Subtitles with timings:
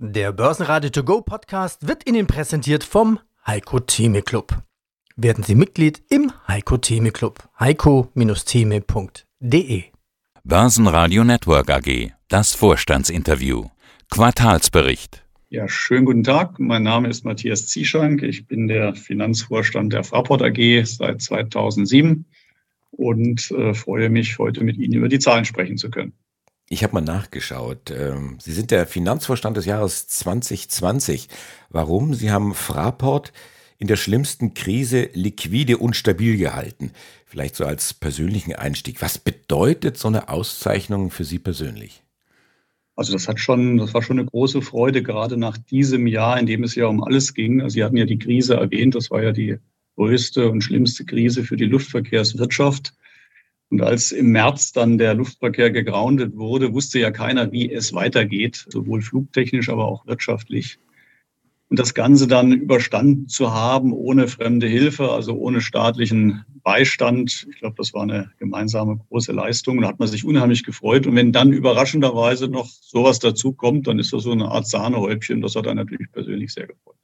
[0.00, 4.62] Der Börsenradio To Go Podcast wird Ihnen präsentiert vom Heiko Theme Club.
[5.16, 7.42] Werden Sie Mitglied im Heiko Theme Club.
[7.58, 9.82] heiko-theme.de
[10.44, 12.12] Börsenradio Network AG.
[12.28, 13.64] Das Vorstandsinterview.
[14.08, 15.24] Quartalsbericht.
[15.48, 16.60] Ja, schönen guten Tag.
[16.60, 18.22] Mein Name ist Matthias Zieschank.
[18.22, 22.24] Ich bin der Finanzvorstand der Fraport AG seit 2007
[22.92, 26.12] und äh, freue mich, heute mit Ihnen über die Zahlen sprechen zu können.
[26.70, 27.90] Ich habe mal nachgeschaut.
[27.90, 31.28] Ähm, Sie sind der Finanzvorstand des Jahres 2020.
[31.70, 32.12] Warum?
[32.12, 33.32] Sie haben Fraport
[33.78, 36.92] in der schlimmsten Krise liquide und stabil gehalten.
[37.24, 39.00] Vielleicht so als persönlichen Einstieg.
[39.00, 42.02] Was bedeutet so eine Auszeichnung für Sie persönlich?
[42.96, 46.46] Also das hat schon, das war schon eine große Freude, gerade nach diesem Jahr, in
[46.46, 47.62] dem es ja um alles ging.
[47.62, 49.58] Also Sie hatten ja die Krise erwähnt, das war ja die
[49.94, 52.94] größte und schlimmste Krise für die Luftverkehrswirtschaft.
[53.70, 58.66] Und als im März dann der Luftverkehr gegroundet wurde, wusste ja keiner, wie es weitergeht,
[58.68, 60.78] sowohl flugtechnisch, aber auch wirtschaftlich.
[61.70, 67.58] Und das Ganze dann überstanden zu haben ohne fremde Hilfe, also ohne staatlichen Beistand, ich
[67.58, 69.76] glaube, das war eine gemeinsame große Leistung.
[69.76, 71.06] Und da hat man sich unheimlich gefreut.
[71.06, 75.42] Und wenn dann überraschenderweise noch sowas dazu kommt, dann ist das so eine Art Sahnehäubchen.
[75.42, 76.96] Das hat er natürlich persönlich sehr gefreut.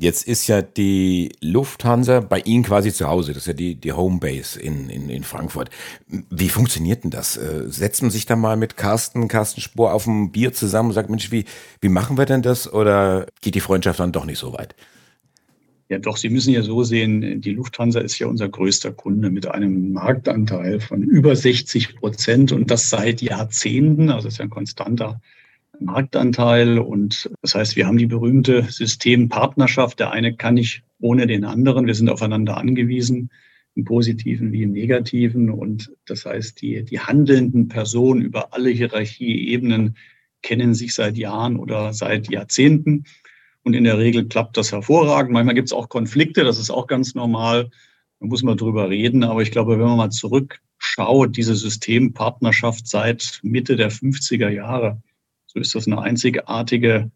[0.00, 3.32] Jetzt ist ja die Lufthansa bei Ihnen quasi zu Hause.
[3.32, 5.70] Das ist ja die, die Homebase in, in, in Frankfurt.
[6.06, 7.36] Wie funktioniert denn das?
[7.36, 10.94] Äh, setzt man sich da mal mit Carsten, Carsten Spohr auf ein Bier zusammen und
[10.94, 11.46] sagt, Mensch, wie,
[11.80, 12.72] wie machen wir denn das?
[12.72, 14.76] Oder geht die Freundschaft dann doch nicht so weit?
[15.88, 19.46] Ja, doch, Sie müssen ja so sehen, die Lufthansa ist ja unser größter Kunde mit
[19.46, 24.10] einem Marktanteil von über 60 Prozent und das seit Jahrzehnten.
[24.10, 25.20] Also ist ja ein konstanter
[25.80, 26.78] Marktanteil.
[26.78, 30.00] Und das heißt, wir haben die berühmte Systempartnerschaft.
[30.00, 31.86] Der eine kann nicht ohne den anderen.
[31.86, 33.30] Wir sind aufeinander angewiesen,
[33.74, 35.50] im Positiven wie im Negativen.
[35.50, 39.96] Und das heißt, die, die handelnden Personen über alle Hierarchieebenen
[40.42, 43.04] kennen sich seit Jahren oder seit Jahrzehnten.
[43.62, 45.32] Und in der Regel klappt das hervorragend.
[45.32, 47.70] Manchmal gibt es auch Konflikte, das ist auch ganz normal.
[48.20, 49.24] Da muss man drüber reden.
[49.24, 55.02] Aber ich glaube, wenn man mal zurückschaut, diese Systempartnerschaft seit Mitte der 50er Jahre,
[55.48, 57.10] so ist das eine einzigartige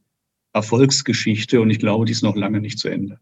[0.53, 3.21] Erfolgsgeschichte und ich glaube, die ist noch lange nicht zu Ende.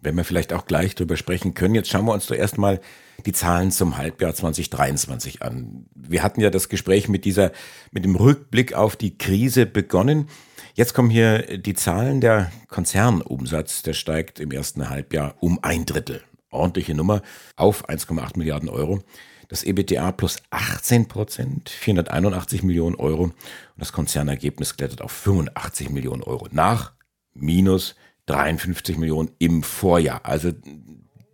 [0.00, 2.80] Wenn wir vielleicht auch gleich drüber sprechen können, jetzt schauen wir uns doch erstmal
[3.24, 5.86] die Zahlen zum Halbjahr 2023 an.
[5.94, 7.50] Wir hatten ja das Gespräch mit dieser,
[7.90, 10.28] mit dem Rückblick auf die Krise begonnen.
[10.74, 12.20] Jetzt kommen hier die Zahlen.
[12.20, 16.22] Der Konzernumsatz, der steigt im ersten Halbjahr um ein Drittel.
[16.50, 17.22] Ordentliche Nummer
[17.56, 19.02] auf 1,8 Milliarden Euro.
[19.48, 23.24] Das EBTA plus 18 Prozent, 481 Millionen Euro.
[23.24, 23.34] Und
[23.76, 26.92] das Konzernergebnis klettert auf 85 Millionen Euro nach
[27.34, 27.94] minus
[28.26, 30.20] 53 Millionen im Vorjahr.
[30.24, 30.52] Also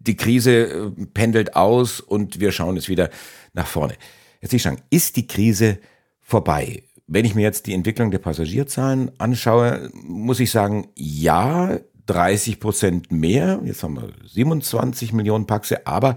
[0.00, 3.10] die Krise äh, pendelt aus und wir schauen jetzt wieder
[3.54, 3.94] nach vorne.
[4.40, 5.78] Jetzt Zieschang, ist die Krise
[6.20, 6.82] vorbei?
[7.06, 13.12] Wenn ich mir jetzt die Entwicklung der Passagierzahlen anschaue, muss ich sagen, ja, 30 Prozent
[13.12, 13.60] mehr.
[13.64, 16.16] Jetzt haben wir 27 Millionen Paxe, aber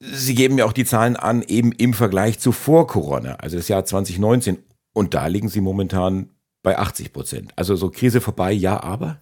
[0.00, 3.68] Sie geben ja auch die Zahlen an, eben im Vergleich zu vor Corona, also das
[3.68, 4.58] Jahr 2019.
[4.92, 6.30] Und da liegen Sie momentan
[6.62, 7.52] bei 80 Prozent.
[7.56, 9.20] Also so Krise vorbei, ja, aber?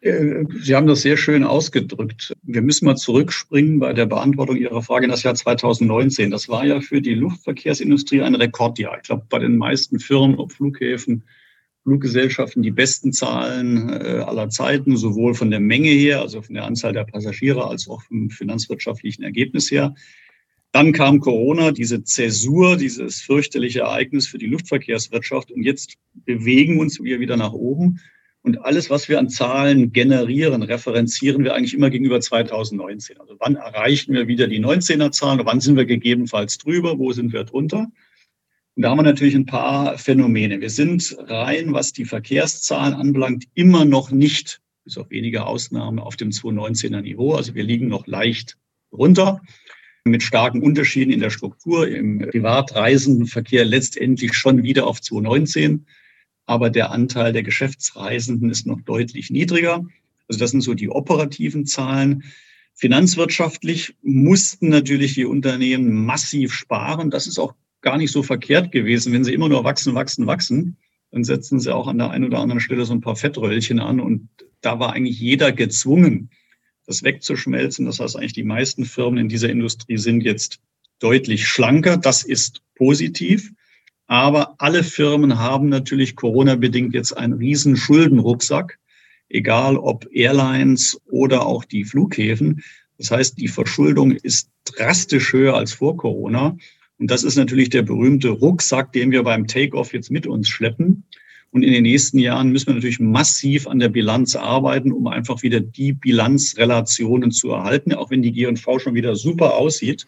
[0.00, 2.34] Äh, Sie haben das sehr schön ausgedrückt.
[2.42, 6.30] Wir müssen mal zurückspringen bei der Beantwortung Ihrer Frage in das Jahr 2019.
[6.30, 8.96] Das war ja für die Luftverkehrsindustrie ein Rekordjahr.
[8.96, 11.24] Ich glaube, bei den meisten Firmen, ob Flughäfen,
[11.88, 16.64] Fluggesellschaften die besten Zahlen äh, aller Zeiten, sowohl von der Menge her, also von der
[16.64, 19.94] Anzahl der Passagiere, als auch vom finanzwirtschaftlichen Ergebnis her.
[20.70, 25.50] Dann kam Corona, diese Zäsur, dieses fürchterliche Ereignis für die Luftverkehrswirtschaft.
[25.50, 28.00] Und jetzt bewegen uns wir wieder nach oben.
[28.42, 33.18] Und alles, was wir an Zahlen generieren, referenzieren wir eigentlich immer gegenüber 2019.
[33.18, 35.40] Also wann erreichen wir wieder die 19er Zahlen?
[35.42, 36.98] Wann sind wir gegebenenfalls drüber?
[36.98, 37.88] Wo sind wir drunter?
[38.78, 40.60] Und da haben wir natürlich ein paar Phänomene.
[40.60, 46.14] Wir sind rein, was die Verkehrszahlen anbelangt, immer noch nicht, bis auf wenige Ausnahmen, auf
[46.14, 47.34] dem 2019er Niveau.
[47.34, 48.56] Also wir liegen noch leicht
[48.92, 49.42] runter
[50.04, 55.84] mit starken Unterschieden in der Struktur, im Privatreisendenverkehr letztendlich schon wieder auf 2019.
[56.46, 59.84] Aber der Anteil der Geschäftsreisenden ist noch deutlich niedriger.
[60.28, 62.22] Also das sind so die operativen Zahlen.
[62.74, 67.10] Finanzwirtschaftlich mussten natürlich die Unternehmen massiv sparen.
[67.10, 69.12] Das ist auch gar nicht so verkehrt gewesen.
[69.12, 70.76] Wenn sie immer nur wachsen, wachsen, wachsen,
[71.10, 74.00] dann setzen sie auch an der einen oder anderen Stelle so ein paar Fettröllchen an.
[74.00, 74.28] Und
[74.60, 76.30] da war eigentlich jeder gezwungen,
[76.86, 77.86] das wegzuschmelzen.
[77.86, 80.60] Das heißt, eigentlich die meisten Firmen in dieser Industrie sind jetzt
[80.98, 81.96] deutlich schlanker.
[81.96, 83.52] Das ist positiv.
[84.06, 88.78] Aber alle Firmen haben natürlich Corona-bedingt jetzt einen riesen Schuldenrucksack,
[89.28, 92.62] egal ob Airlines oder auch die Flughäfen.
[92.96, 96.56] Das heißt, die Verschuldung ist drastisch höher als vor Corona.
[96.98, 101.04] Und das ist natürlich der berühmte Rucksack, den wir beim Takeoff jetzt mit uns schleppen.
[101.50, 105.42] Und in den nächsten Jahren müssen wir natürlich massiv an der Bilanz arbeiten, um einfach
[105.42, 107.94] wieder die Bilanzrelationen zu erhalten.
[107.94, 110.06] Auch wenn die G&V schon wieder super aussieht,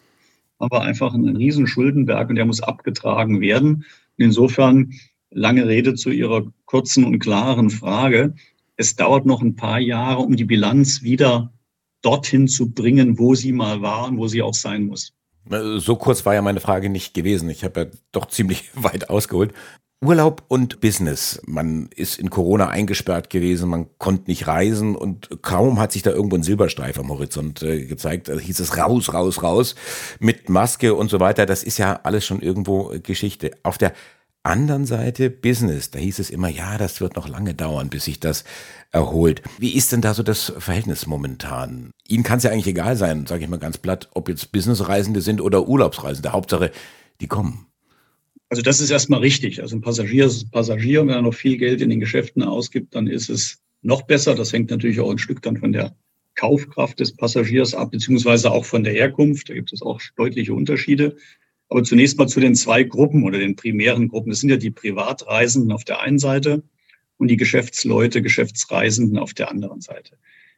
[0.59, 3.85] aber einfach ein riesen Schuldenberg und der muss abgetragen werden.
[4.17, 4.91] Und insofern
[5.31, 8.35] lange Rede zu Ihrer kurzen und klaren Frage.
[8.75, 11.51] Es dauert noch ein paar Jahre, um die Bilanz wieder
[12.01, 15.13] dorthin zu bringen, wo sie mal war und wo sie auch sein muss.
[15.49, 17.49] So kurz war ja meine Frage nicht gewesen.
[17.49, 19.53] Ich habe ja doch ziemlich weit ausgeholt.
[20.03, 21.39] Urlaub und Business.
[21.45, 26.09] Man ist in Corona eingesperrt gewesen, man konnte nicht reisen und kaum hat sich da
[26.09, 28.27] irgendwo ein Silberstreif am Horizont äh, gezeigt.
[28.27, 29.75] Da hieß es raus, raus, raus
[30.19, 31.45] mit Maske und so weiter.
[31.45, 33.51] Das ist ja alles schon irgendwo Geschichte.
[33.61, 33.93] Auf der
[34.43, 38.19] anderen Seite Business, da hieß es immer, ja, das wird noch lange dauern, bis sich
[38.19, 38.43] das
[38.91, 39.41] erholt.
[39.59, 41.91] Wie ist denn da so das Verhältnis momentan?
[42.07, 45.21] Ihnen kann es ja eigentlich egal sein, sage ich mal ganz platt, ob jetzt Businessreisende
[45.21, 46.31] sind oder Urlaubsreisende.
[46.31, 46.71] Hauptsache,
[47.21, 47.67] die kommen.
[48.49, 49.61] Also das ist erstmal richtig.
[49.61, 51.01] Also ein Passagier ist Passagier.
[51.01, 54.35] Und wenn er noch viel Geld in den Geschäften ausgibt, dann ist es noch besser.
[54.35, 55.95] Das hängt natürlich auch ein Stück dann von der
[56.35, 59.49] Kaufkraft des Passagiers ab, beziehungsweise auch von der Herkunft.
[59.49, 61.15] Da gibt es auch deutliche Unterschiede.
[61.71, 64.29] Aber zunächst mal zu den zwei Gruppen oder den primären Gruppen.
[64.29, 66.63] Das sind ja die Privatreisenden auf der einen Seite
[67.15, 70.17] und die Geschäftsleute, Geschäftsreisenden auf der anderen Seite.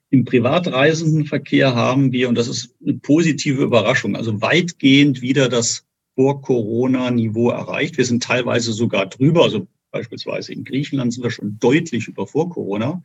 [0.10, 7.51] Im Privatreisendenverkehr haben wir, und das ist eine positive Überraschung, also weitgehend wieder das vor-Corona-Niveau
[7.51, 7.98] erreicht.
[7.98, 9.44] Wir sind teilweise sogar drüber.
[9.44, 13.04] Also beispielsweise in Griechenland sind wir schon deutlich über vor-Corona.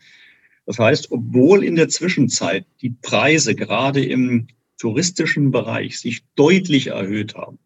[0.64, 4.46] Das heißt, obwohl in der Zwischenzeit die Preise gerade im
[4.78, 7.58] touristischen Bereich sich deutlich erhöht haben,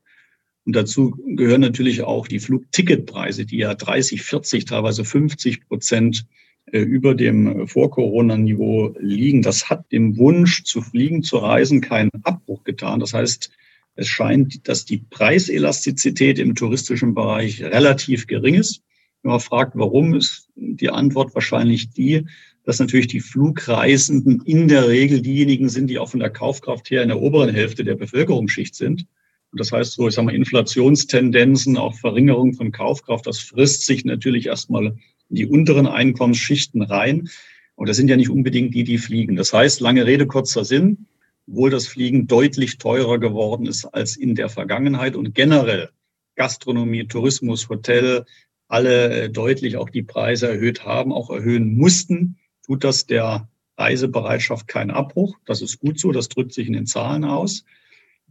[0.64, 6.24] und dazu gehören natürlich auch die Flugticketpreise, die ja 30, 40, teilweise 50 Prozent
[6.66, 9.42] äh, über dem Vor-Corona-Niveau liegen.
[9.42, 13.00] Das hat dem Wunsch zu fliegen, zu reisen keinen Abbruch getan.
[13.00, 13.50] Das heißt,
[13.96, 18.82] es scheint, dass die Preiselastizität im touristischen Bereich relativ gering ist.
[19.22, 22.24] Wenn man fragt, warum, ist die Antwort wahrscheinlich die,
[22.64, 27.02] dass natürlich die Flugreisenden in der Regel diejenigen sind, die auch von der Kaufkraft her
[27.02, 29.06] in der oberen Hälfte der Bevölkerungsschicht sind.
[29.54, 34.46] Das heißt so, ich sage mal, Inflationstendenzen, auch Verringerung von Kaufkraft, das frisst sich natürlich
[34.46, 34.86] erstmal
[35.28, 37.28] in die unteren Einkommensschichten rein.
[37.74, 39.36] Und das sind ja nicht unbedingt die, die fliegen.
[39.36, 41.06] Das heißt, lange Rede, kurzer Sinn
[41.48, 45.90] obwohl das Fliegen deutlich teurer geworden ist als in der Vergangenheit und generell
[46.36, 48.24] Gastronomie, Tourismus, Hotel,
[48.68, 54.66] alle äh, deutlich auch die Preise erhöht haben, auch erhöhen mussten, tut das der Reisebereitschaft
[54.66, 55.36] keinen Abbruch.
[55.44, 57.64] Das ist gut so, das drückt sich in den Zahlen aus.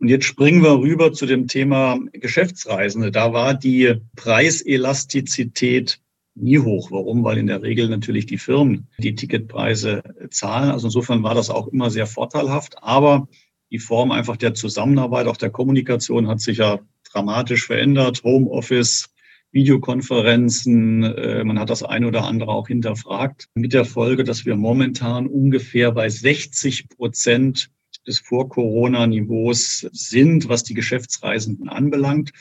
[0.01, 3.12] Und jetzt springen wir rüber zu dem Thema Geschäftsreisende.
[3.12, 6.01] Da war die Preiselastizität
[6.33, 6.89] nie hoch.
[6.89, 7.24] Warum?
[7.24, 10.01] Weil in der Regel natürlich die Firmen die Ticketpreise
[10.31, 10.71] zahlen.
[10.71, 12.81] Also insofern war das auch immer sehr vorteilhaft.
[12.81, 13.27] Aber
[13.69, 18.24] die Form einfach der Zusammenarbeit, auch der Kommunikation hat sich ja dramatisch verändert.
[18.24, 19.13] Homeoffice,
[19.51, 23.50] Videokonferenzen, äh, man hat das eine oder andere auch hinterfragt.
[23.53, 27.69] Mit der Folge, dass wir momentan ungefähr bei 60 Prozent
[28.07, 32.31] des Vor-Corona-Niveaus sind, was die Geschäftsreisenden anbelangt.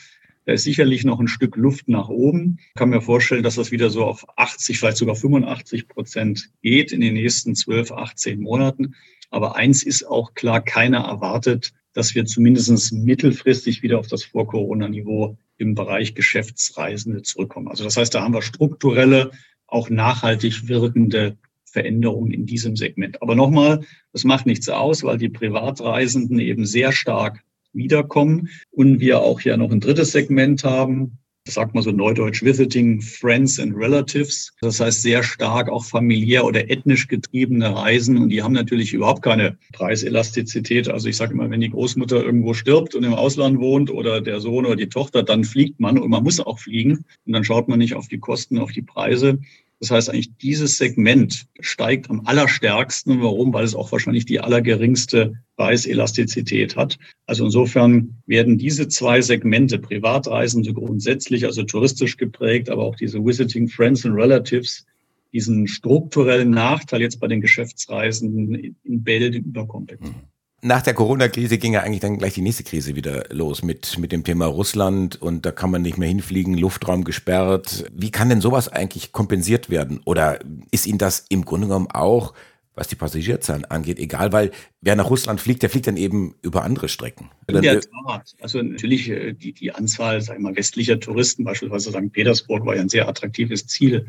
[0.45, 2.57] Da ist sicherlich noch ein Stück Luft nach oben.
[2.69, 6.91] Ich kann mir vorstellen, dass das wieder so auf 80, vielleicht sogar 85 Prozent geht
[6.91, 8.95] in den nächsten 12, 18 Monaten.
[9.29, 15.37] Aber eins ist auch klar, keiner erwartet, dass wir zumindest mittelfristig wieder auf das Vor-Corona-Niveau
[15.57, 17.67] im Bereich Geschäftsreisende zurückkommen.
[17.67, 19.31] Also das heißt, da haben wir strukturelle,
[19.67, 21.37] auch nachhaltig wirkende
[21.71, 23.21] Veränderungen in diesem Segment.
[23.21, 23.81] Aber nochmal,
[24.13, 28.49] das macht nichts aus, weil die Privatreisenden eben sehr stark wiederkommen.
[28.71, 33.01] Und wir auch ja noch ein drittes Segment haben, das sagt man so neudeutsch, Visiting
[33.01, 34.53] Friends and Relatives.
[34.61, 38.17] Das heißt sehr stark auch familiär oder ethnisch getriebene Reisen.
[38.19, 40.87] Und die haben natürlich überhaupt keine Preiselastizität.
[40.87, 44.39] Also ich sage immer, wenn die Großmutter irgendwo stirbt und im Ausland wohnt oder der
[44.39, 47.05] Sohn oder die Tochter, dann fliegt man und man muss auch fliegen.
[47.25, 49.39] Und dann schaut man nicht auf die Kosten, auf die Preise.
[49.81, 53.19] Das heißt eigentlich, dieses Segment steigt am allerstärksten.
[53.23, 53.51] Warum?
[53.51, 56.99] Weil es auch wahrscheinlich die allergeringste Preiselastizität hat.
[57.25, 63.67] Also insofern werden diese zwei Segmente, Privatreisende grundsätzlich, also touristisch geprägt, aber auch diese Visiting
[63.67, 64.85] Friends and Relatives,
[65.33, 70.30] diesen strukturellen Nachteil jetzt bei den Geschäftsreisenden in Bälde überkompensieren.
[70.63, 74.11] Nach der Corona-Krise ging ja eigentlich dann gleich die nächste Krise wieder los mit, mit
[74.11, 77.85] dem Thema Russland und da kann man nicht mehr hinfliegen, Luftraum gesperrt.
[77.93, 80.01] Wie kann denn sowas eigentlich kompensiert werden?
[80.05, 80.39] Oder
[80.69, 82.35] ist Ihnen das im Grunde genommen auch,
[82.75, 84.51] was die Passagierzahlen angeht, egal, weil
[84.81, 87.29] wer nach Russland fliegt, der fliegt dann eben über andere Strecken.
[87.47, 88.35] In der Tat.
[88.39, 92.11] Also natürlich äh, die, die Anzahl, sagen wir mal, westlicher Touristen, beispielsweise St.
[92.13, 94.07] Petersburg war ja ein sehr attraktives Ziel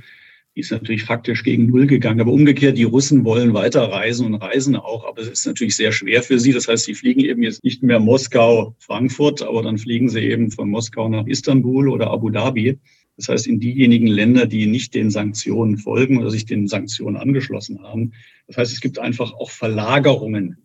[0.55, 2.21] die ist natürlich faktisch gegen Null gegangen.
[2.21, 5.07] Aber umgekehrt, die Russen wollen weiter reisen und reisen auch.
[5.07, 6.53] Aber es ist natürlich sehr schwer für sie.
[6.53, 10.51] Das heißt, sie fliegen eben jetzt nicht mehr Moskau, Frankfurt, aber dann fliegen sie eben
[10.51, 12.79] von Moskau nach Istanbul oder Abu Dhabi.
[13.17, 17.83] Das heißt, in diejenigen Länder, die nicht den Sanktionen folgen oder sich den Sanktionen angeschlossen
[17.83, 18.13] haben.
[18.47, 20.59] Das heißt, es gibt einfach auch Verlagerungen,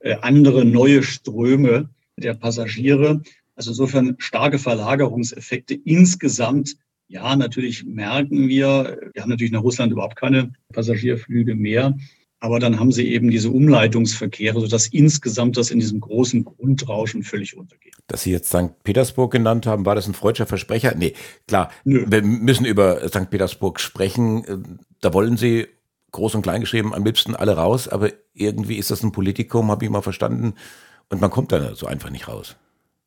[0.00, 3.22] äh, andere neue Ströme der Passagiere.
[3.56, 6.76] Also insofern starke Verlagerungseffekte insgesamt.
[7.08, 11.96] Ja, natürlich merken wir, wir haben natürlich nach Russland überhaupt keine Passagierflüge mehr.
[12.40, 17.56] Aber dann haben sie eben diese Umleitungsverkehre, sodass insgesamt das in diesem großen Grundrauschen völlig
[17.56, 17.94] untergeht.
[18.06, 18.82] Dass Sie jetzt St.
[18.82, 20.94] Petersburg genannt haben, war das ein freudscher Versprecher?
[20.94, 21.14] Nee,
[21.48, 22.04] klar, Nö.
[22.06, 23.30] wir müssen über St.
[23.30, 24.78] Petersburg sprechen.
[25.00, 25.68] Da wollen Sie
[26.12, 29.84] groß und klein geschrieben am liebsten alle raus, aber irgendwie ist das ein Politikum, habe
[29.86, 30.54] ich mal verstanden.
[31.08, 32.56] Und man kommt da so einfach nicht raus.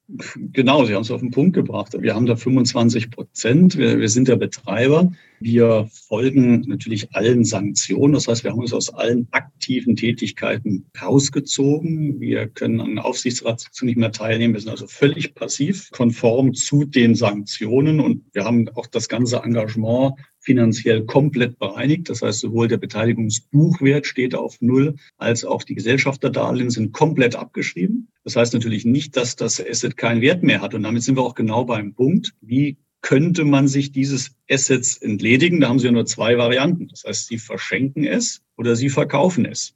[0.09, 1.93] Genau, Sie haben es auf den Punkt gebracht.
[1.99, 3.77] Wir haben da 25 Prozent.
[3.77, 5.11] Wir, wir, sind der Betreiber.
[5.41, 8.13] Wir folgen natürlich allen Sanktionen.
[8.13, 12.21] Das heißt, wir haben uns aus allen aktiven Tätigkeiten rausgezogen.
[12.21, 14.53] Wir können an Aufsichtsratssitzungen nicht mehr teilnehmen.
[14.53, 17.99] Wir sind also völlig passiv, konform zu den Sanktionen.
[17.99, 20.13] Und wir haben auch das ganze Engagement
[20.48, 22.10] finanziell komplett bereinigt.
[22.10, 28.08] Das heißt, sowohl der Beteiligungsbuchwert steht auf Null, als auch die Gesellschafterdarlehen sind komplett abgeschrieben.
[28.24, 30.74] Das heißt natürlich nicht, dass das Asset keinen Wert mehr hat.
[30.74, 35.60] Und damit sind wir auch genau beim Punkt, wie könnte man sich dieses Assets entledigen?
[35.60, 36.88] Da haben Sie ja nur zwei Varianten.
[36.88, 39.75] Das heißt, Sie verschenken es oder Sie verkaufen es.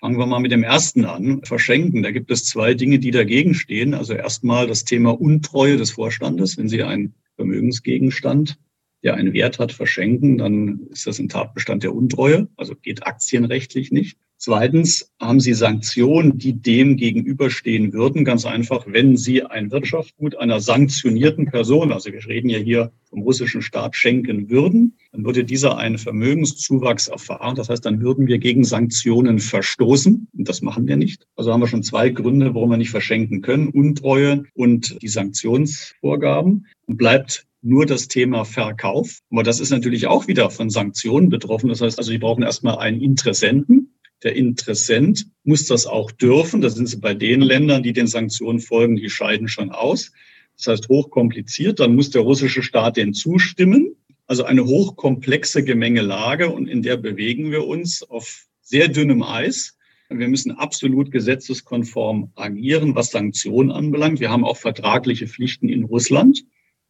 [0.00, 1.42] Fangen wir mal mit dem ersten an.
[1.44, 2.02] Verschenken.
[2.02, 3.94] Da gibt es zwei Dinge, die dagegen stehen.
[3.94, 6.58] Also erstmal das Thema Untreue des Vorstandes.
[6.58, 8.58] Wenn Sie einen Vermögensgegenstand
[9.02, 13.92] der einen Wert hat, verschenken, dann ist das ein Tatbestand der Untreue, also geht aktienrechtlich
[13.92, 14.18] nicht.
[14.40, 18.24] Zweitens haben Sie Sanktionen, die dem gegenüberstehen würden.
[18.24, 23.22] Ganz einfach, wenn Sie ein Wirtschaftsgut einer sanktionierten Person, also wir reden ja hier vom
[23.22, 27.56] russischen Staat, schenken würden, dann würde dieser einen Vermögenszuwachs erfahren.
[27.56, 30.28] Das heißt, dann würden wir gegen Sanktionen verstoßen.
[30.32, 31.26] Und das machen wir nicht.
[31.34, 33.70] Also haben wir schon zwei Gründe, warum wir nicht verschenken können.
[33.70, 36.66] Untreue und die Sanktionsvorgaben.
[36.86, 39.18] Und bleibt nur das Thema Verkauf.
[39.32, 41.68] Aber das ist natürlich auch wieder von Sanktionen betroffen.
[41.70, 43.97] Das heißt also, Sie brauchen erstmal einen Interessenten.
[44.22, 46.60] Der Interessent muss das auch dürfen.
[46.60, 50.12] Da sind Sie bei den Ländern, die den Sanktionen folgen, die scheiden schon aus.
[50.56, 51.78] Das heißt, hochkompliziert.
[51.78, 53.94] Dann muss der russische Staat den zustimmen.
[54.26, 59.78] Also eine hochkomplexe Gemengelage und in der bewegen wir uns auf sehr dünnem Eis.
[60.10, 64.20] Wir müssen absolut gesetzeskonform agieren, was Sanktionen anbelangt.
[64.20, 66.44] Wir haben auch vertragliche Pflichten in Russland.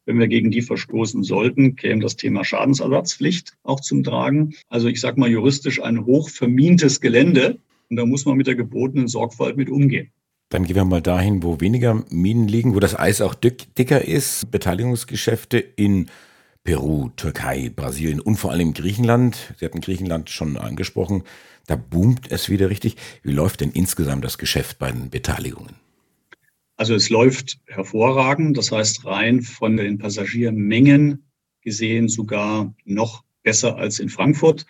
[0.09, 4.55] Wenn wir gegen die verstoßen sollten, käme das Thema Schadensersatzpflicht auch zum Tragen.
[4.71, 7.59] Also ich sage mal juristisch ein hochvermintes Gelände.
[7.91, 10.11] Und da muss man mit der gebotenen Sorgfalt mit umgehen.
[10.49, 14.03] Dann gehen wir mal dahin, wo weniger Minen liegen, wo das Eis auch dick, dicker
[14.03, 14.50] ist.
[14.50, 16.07] Beteiligungsgeschäfte in
[16.65, 19.53] Peru, Türkei, Brasilien und vor allem Griechenland.
[19.59, 21.23] Sie hatten Griechenland schon angesprochen.
[21.67, 22.97] Da boomt es wieder richtig.
[23.23, 25.75] Wie läuft denn insgesamt das Geschäft bei den Beteiligungen?
[26.79, 31.25] Also es läuft hervorragend, das heißt rein von den Passagiermengen
[31.61, 34.65] gesehen sogar noch besser als in Frankfurt.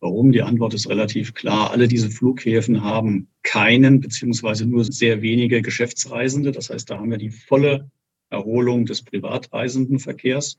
[0.00, 0.32] Warum?
[0.32, 1.70] Die Antwort ist relativ klar.
[1.70, 6.52] Alle diese Flughäfen haben keinen beziehungsweise nur sehr wenige Geschäftsreisende.
[6.52, 7.90] Das heißt, da haben wir die volle
[8.28, 10.58] Erholung des Privatreisendenverkehrs.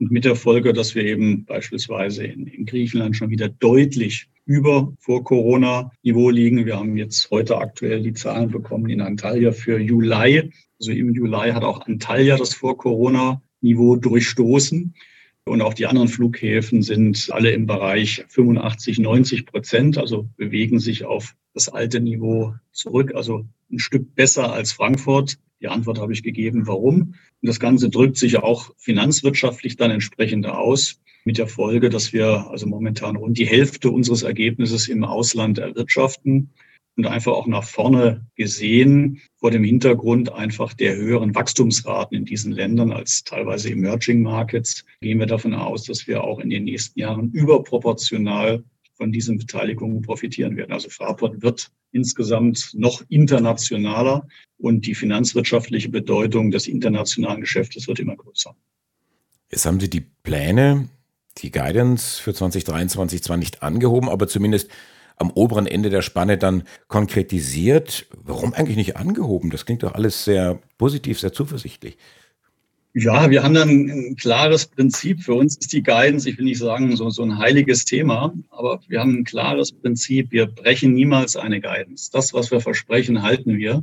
[0.00, 4.92] Und mit der Folge, dass wir eben beispielsweise in, in Griechenland schon wieder deutlich über
[4.98, 6.66] vor Corona-Niveau liegen.
[6.66, 10.50] Wir haben jetzt heute aktuell die Zahlen bekommen in Antalya für Juli.
[10.78, 14.94] Also im Juli hat auch Antalya das vor Corona-Niveau durchstoßen.
[15.46, 21.04] Und auch die anderen Flughäfen sind alle im Bereich 85, 90 Prozent, also bewegen sich
[21.04, 25.38] auf das alte Niveau zurück, also ein Stück besser als Frankfurt.
[25.64, 27.00] Die Antwort habe ich gegeben, warum.
[27.00, 32.50] Und das Ganze drückt sich auch finanzwirtschaftlich dann entsprechend aus mit der Folge, dass wir
[32.50, 36.50] also momentan rund die Hälfte unseres Ergebnisses im Ausland erwirtschaften
[36.96, 42.52] und einfach auch nach vorne gesehen vor dem Hintergrund einfach der höheren Wachstumsraten in diesen
[42.52, 47.00] Ländern als teilweise Emerging Markets gehen wir davon aus, dass wir auch in den nächsten
[47.00, 48.62] Jahren überproportional
[48.94, 50.72] von diesen Beteiligungen profitieren werden.
[50.72, 54.26] Also Fraport wird insgesamt noch internationaler
[54.58, 58.54] und die finanzwirtschaftliche Bedeutung des internationalen Geschäftes wird immer größer.
[59.50, 60.88] Jetzt haben Sie die Pläne
[61.38, 64.70] die Guidance für 2023 zwar nicht angehoben, aber zumindest
[65.16, 68.06] am oberen Ende der Spanne dann konkretisiert.
[68.22, 69.50] Warum eigentlich nicht angehoben?
[69.50, 71.96] Das klingt doch alles sehr positiv, sehr zuversichtlich.
[72.96, 75.24] Ja, wir haben dann ein klares Prinzip.
[75.24, 78.80] Für uns ist die Guidance, ich will nicht sagen, so, so ein heiliges Thema, aber
[78.86, 80.30] wir haben ein klares Prinzip.
[80.30, 82.10] Wir brechen niemals eine Guidance.
[82.12, 83.82] Das, was wir versprechen, halten wir.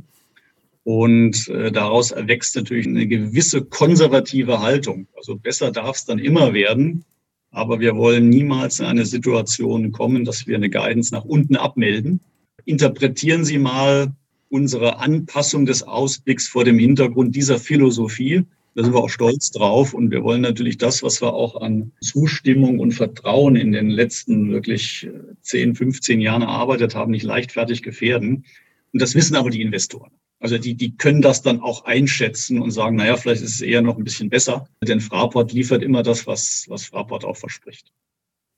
[0.84, 5.06] Und äh, daraus erwächst natürlich eine gewisse konservative Haltung.
[5.14, 7.04] Also besser darf es dann immer werden.
[7.50, 12.20] Aber wir wollen niemals in eine Situation kommen, dass wir eine Guidance nach unten abmelden.
[12.64, 14.14] Interpretieren Sie mal
[14.48, 18.44] unsere Anpassung des Ausblicks vor dem Hintergrund dieser Philosophie.
[18.74, 21.92] Da sind wir auch stolz drauf und wir wollen natürlich das, was wir auch an
[22.00, 25.08] Zustimmung und Vertrauen in den letzten wirklich
[25.42, 28.44] 10, 15 Jahren erarbeitet haben, nicht leichtfertig gefährden.
[28.92, 30.12] Und das wissen aber die Investoren.
[30.40, 33.82] Also die, die können das dann auch einschätzen und sagen, naja, vielleicht ist es eher
[33.82, 37.92] noch ein bisschen besser, denn Fraport liefert immer das, was, was Fraport auch verspricht.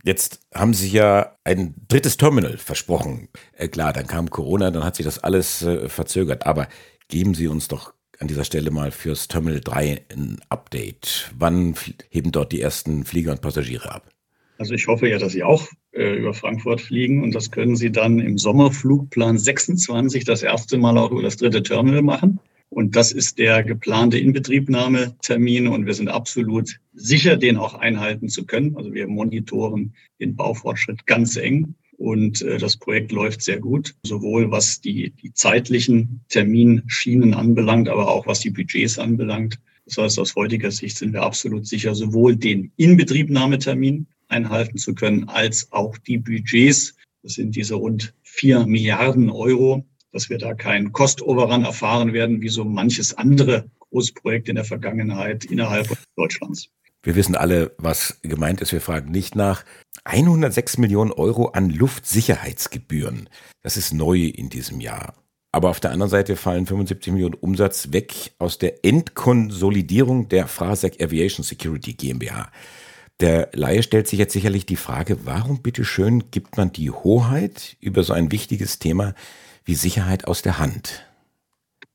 [0.03, 3.29] Jetzt haben Sie ja ein drittes Terminal versprochen.
[3.53, 6.47] Äh, klar, dann kam Corona, dann hat sich das alles äh, verzögert.
[6.47, 6.69] Aber
[7.09, 7.95] geben Sie uns doch
[8.25, 11.31] an dieser Stelle mal fürs Terminal 3 ein Update.
[11.39, 11.75] Wann
[12.09, 14.09] heben dort die ersten Flieger und Passagiere ab?
[14.57, 17.93] Also ich hoffe ja, dass Sie auch äh, über Frankfurt fliegen und das können Sie
[17.93, 22.41] dann im Sommerflugplan 26 das erste Mal auch über das dritte Terminal machen.
[22.71, 28.47] Und das ist der geplante Inbetriebnahmetermin und wir sind absolut sicher, den auch einhalten zu
[28.47, 28.75] können.
[28.79, 34.51] Also wir monitoren den Baufortschritt ganz eng und äh, das Projekt läuft sehr gut, sowohl
[34.51, 39.59] was die, die zeitlichen Terminschienen anbelangt, aber auch was die Budgets anbelangt.
[39.87, 45.29] Das heißt, aus heutiger Sicht sind wir absolut sicher, sowohl den Inbetriebnahmetermin einhalten zu können,
[45.29, 46.97] als auch die Budgets.
[47.23, 52.49] Das sind diese rund vier Milliarden Euro, dass wir da kein Cost-Overrun erfahren werden, wie
[52.49, 56.71] so manches andere Großprojekt in der Vergangenheit innerhalb Deutschlands.
[57.05, 58.73] Wir wissen alle, was gemeint ist.
[58.73, 59.65] Wir fragen nicht nach.
[60.05, 63.29] 106 Millionen Euro an Luftsicherheitsgebühren.
[63.63, 65.15] Das ist neu in diesem Jahr.
[65.53, 71.01] Aber auf der anderen Seite fallen 75 Millionen Umsatz weg aus der Endkonsolidierung der Frasec
[71.01, 72.51] Aviation Security GmbH.
[73.21, 78.03] Der Laie stellt sich jetzt sicherlich die Frage, warum bitteschön gibt man die Hoheit über
[78.03, 79.15] so ein wichtiges Thema
[79.65, 81.07] wie Sicherheit aus der Hand?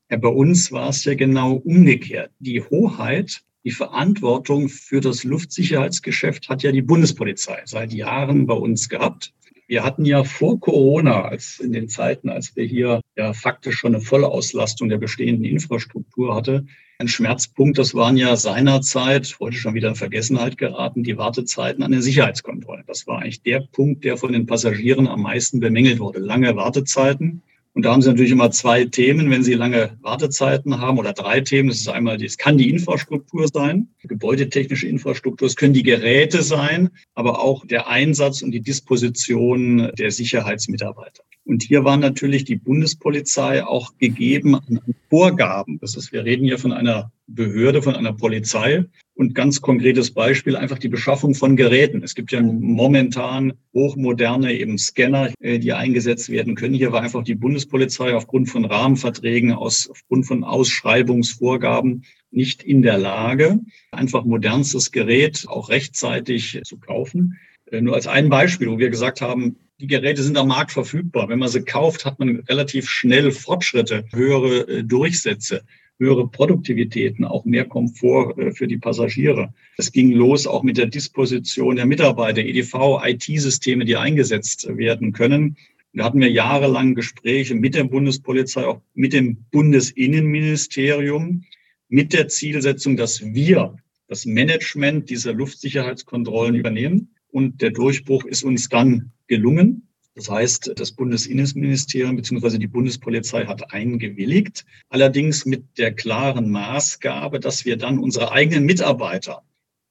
[0.08, 2.30] Ja, bei uns war es ja genau umgekehrt.
[2.38, 8.88] Die Hoheit die Verantwortung für das Luftsicherheitsgeschäft hat ja die Bundespolizei seit Jahren bei uns
[8.88, 9.32] gehabt.
[9.66, 13.94] Wir hatten ja vor Corona, als in den Zeiten, als wir hier ja faktisch schon
[13.94, 16.66] eine Vollauslastung der bestehenden Infrastruktur hatte,
[16.98, 17.78] ein Schmerzpunkt.
[17.78, 22.82] Das waren ja seinerzeit, heute schon wieder in Vergessenheit geraten, die Wartezeiten an der Sicherheitskontrolle.
[22.86, 26.18] Das war eigentlich der Punkt, der von den Passagieren am meisten bemängelt wurde.
[26.18, 27.42] Lange Wartezeiten.
[27.72, 31.40] Und da haben Sie natürlich immer zwei Themen, wenn Sie lange Wartezeiten haben oder drei
[31.40, 31.68] Themen.
[31.68, 36.90] Das ist einmal, es kann die Infrastruktur sein, gebäudetechnische Infrastruktur, es können die Geräte sein,
[37.14, 41.22] aber auch der Einsatz und die Disposition der Sicherheitsmitarbeiter.
[41.44, 45.78] Und hier war natürlich die Bundespolizei auch gegeben an Vorgaben.
[45.80, 48.84] Das ist, wir reden hier von einer Behörde, von einer Polizei.
[49.20, 52.02] Und ganz konkretes Beispiel, einfach die Beschaffung von Geräten.
[52.02, 56.72] Es gibt ja momentan hochmoderne eben Scanner, äh, die eingesetzt werden können.
[56.72, 62.96] Hier war einfach die Bundespolizei aufgrund von Rahmenverträgen, aus, aufgrund von Ausschreibungsvorgaben nicht in der
[62.96, 67.38] Lage, einfach modernstes Gerät auch rechtzeitig zu kaufen.
[67.70, 71.28] Äh, nur als ein Beispiel, wo wir gesagt haben, die Geräte sind am Markt verfügbar.
[71.28, 75.62] Wenn man sie kauft, hat man relativ schnell Fortschritte, höhere äh, Durchsätze
[76.00, 79.54] höhere Produktivitäten, auch mehr Komfort äh, für die Passagiere.
[79.76, 85.56] Es ging los auch mit der Disposition der Mitarbeiter, EDV, IT-Systeme, die eingesetzt werden können.
[85.92, 91.44] Da hatten wir jahrelang Gespräche mit der Bundespolizei, auch mit dem Bundesinnenministerium,
[91.88, 93.76] mit der Zielsetzung, dass wir
[94.08, 97.14] das Management dieser Luftsicherheitskontrollen übernehmen.
[97.30, 99.89] Und der Durchbruch ist uns dann gelungen.
[100.14, 102.58] Das heißt, das Bundesinnenministerium bzw.
[102.58, 109.42] die Bundespolizei hat eingewilligt, allerdings mit der klaren Maßgabe, dass wir dann unsere eigenen Mitarbeiter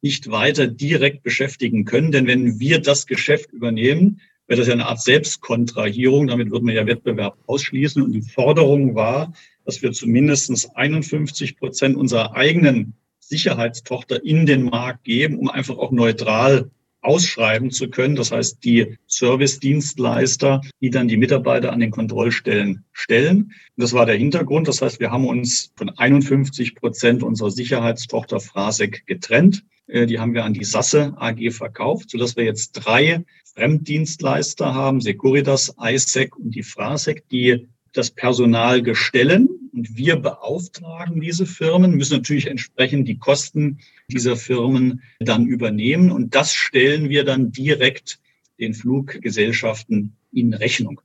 [0.01, 2.11] nicht weiter direkt beschäftigen können.
[2.11, 6.27] Denn wenn wir das Geschäft übernehmen, wäre das ja eine Art Selbstkontrahierung.
[6.27, 8.01] Damit würden wir ja Wettbewerb ausschließen.
[8.01, 9.33] Und die Forderung war,
[9.65, 15.91] dass wir zumindest 51 Prozent unserer eigenen Sicherheitstochter in den Markt geben, um einfach auch
[15.91, 18.15] neutral ausschreiben zu können.
[18.15, 23.53] Das heißt, die Service-Dienstleister, die dann die Mitarbeiter an den Kontrollstellen stellen.
[23.77, 24.67] Das war der Hintergrund.
[24.67, 29.63] Das heißt, wir haben uns von 51 Prozent unserer Sicherheitstochter Frasec getrennt.
[29.87, 35.01] Äh, die haben wir an die Sasse AG verkauft, sodass wir jetzt drei Fremddienstleister haben,
[35.01, 42.17] Securitas, ISEC und die Frasec, die das Personal gestellen und wir beauftragen diese Firmen, müssen
[42.17, 48.19] natürlich entsprechend die Kosten dieser Firmen dann übernehmen und das stellen wir dann direkt
[48.59, 51.01] den Fluggesellschaften in Rechnung.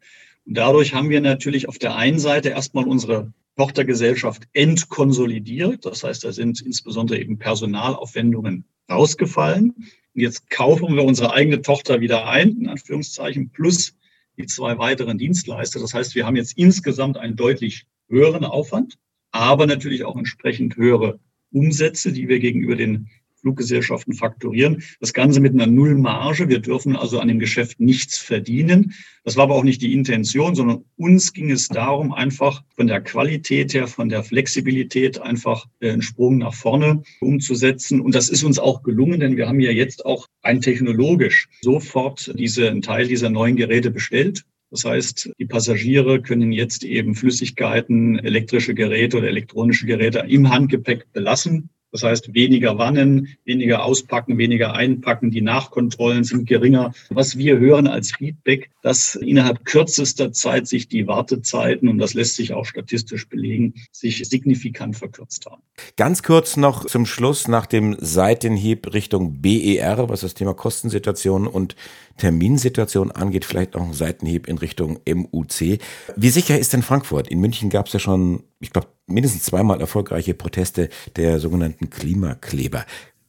[0.46, 5.86] Und dadurch haben wir natürlich auf der einen Seite erstmal unsere Tochtergesellschaft entkonsolidiert.
[5.86, 9.70] Das heißt, da sind insbesondere eben Personalaufwendungen rausgefallen.
[9.70, 13.96] Und jetzt kaufen wir unsere eigene Tochter wieder ein, in Anführungszeichen, plus
[14.36, 15.80] die zwei weiteren Dienstleister.
[15.80, 18.98] Das heißt, wir haben jetzt insgesamt einen deutlich höheren Aufwand,
[19.30, 21.18] aber natürlich auch entsprechend höhere
[21.52, 23.08] Umsätze, die wir gegenüber den
[23.44, 24.83] Fluggesellschaften fakturieren.
[25.00, 26.48] Das Ganze mit einer Nullmarge.
[26.48, 28.94] Wir dürfen also an dem Geschäft nichts verdienen.
[29.22, 33.02] Das war aber auch nicht die Intention, sondern uns ging es darum, einfach von der
[33.02, 38.00] Qualität her, von der Flexibilität einfach einen Sprung nach vorne umzusetzen.
[38.00, 42.33] Und das ist uns auch gelungen, denn wir haben ja jetzt auch ein technologisch sofort
[42.38, 44.44] diese, einen Teil dieser neuen Geräte bestellt.
[44.70, 51.12] Das heißt, die Passagiere können jetzt eben Flüssigkeiten, elektrische Geräte oder elektronische Geräte im Handgepäck
[51.12, 51.70] belassen.
[51.94, 55.30] Das heißt, weniger Wannen, weniger auspacken, weniger einpacken.
[55.30, 56.92] Die Nachkontrollen sind geringer.
[57.09, 62.35] Was wir hören als Feedback, dass innerhalb kürzester Zeit sich die Wartezeiten, und das lässt
[62.35, 65.62] sich auch statistisch belegen, sich signifikant verkürzt haben.
[65.96, 71.76] Ganz kurz noch zum Schluss nach dem Seitenhieb Richtung BER, was das Thema Kostensituation und
[72.16, 75.78] Terminsituation angeht, vielleicht noch ein Seitenhieb in Richtung MUC.
[76.16, 77.28] Wie sicher ist denn Frankfurt?
[77.28, 82.85] In München gab es ja schon, ich glaube, mindestens zweimal erfolgreiche Proteste der sogenannten Klimakleber.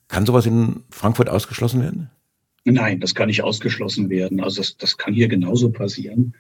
[0.07, 2.09] Kann sowas in Frankfurt ausgeschlossen werden?
[2.63, 4.39] Nein, das kann nicht ausgeschlossen werden.
[4.39, 6.33] Also das, das kann hier genauso passieren.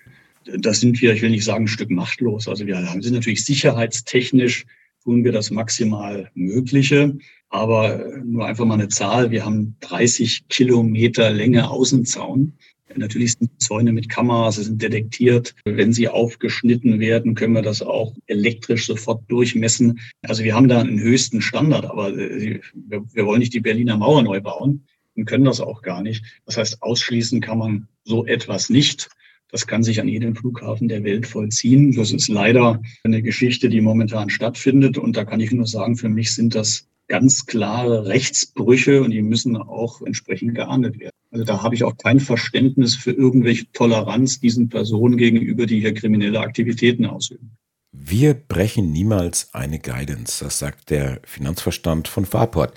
[0.45, 2.47] Da sind wir, ich will nicht sagen, ein Stück machtlos.
[2.47, 4.65] Also wir sind natürlich sicherheitstechnisch
[5.05, 7.17] tun wir das maximal Mögliche.
[7.49, 9.31] Aber nur einfach mal eine Zahl.
[9.31, 12.53] Wir haben 30 Kilometer Länge Außenzaun.
[12.95, 15.55] Natürlich sind Zäune mit Kameras, sie sind detektiert.
[15.65, 19.99] Wenn sie aufgeschnitten werden, können wir das auch elektrisch sofort durchmessen.
[20.21, 24.21] Also wir haben da einen höchsten Standard, aber äh, wir wollen nicht die Berliner Mauer
[24.21, 26.23] neu bauen und können das auch gar nicht.
[26.45, 29.09] Das heißt, ausschließen kann man so etwas nicht.
[29.51, 31.93] Das kann sich an jedem Flughafen der Welt vollziehen.
[31.93, 34.97] Das ist leider eine Geschichte, die momentan stattfindet.
[34.97, 39.21] Und da kann ich nur sagen, für mich sind das ganz klare Rechtsbrüche und die
[39.21, 41.11] müssen auch entsprechend geahndet werden.
[41.31, 45.93] Also da habe ich auch kein Verständnis für irgendwelche Toleranz diesen Personen gegenüber, die hier
[45.93, 47.57] kriminelle Aktivitäten ausüben.
[47.91, 52.73] Wir brechen niemals eine Guidance, das sagt der Finanzverstand von Fraport.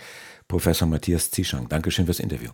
[0.46, 2.50] Professor Matthias Zieschang, Dankeschön fürs Interview.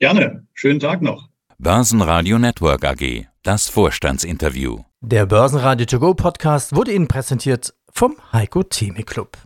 [0.00, 1.28] Gerne, schönen Tag noch.
[1.58, 4.80] Börsenradio Network AG, das Vorstandsinterview.
[5.00, 9.38] Der Börsenradio To Go Podcast wurde Ihnen präsentiert vom Heiko Theme Club.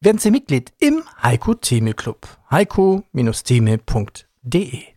[0.00, 2.28] Werden Sie Mitglied im Heiko Theme Club.
[2.50, 4.93] heiko-theme.de